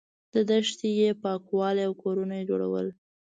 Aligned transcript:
دښتې 0.49 0.89
یې 0.99 1.09
پاکولې 1.21 1.81
او 1.87 1.93
کورونه 2.01 2.33
یې 2.39 2.47
جوړول. 2.49 2.87